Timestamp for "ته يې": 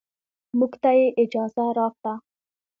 0.81-1.05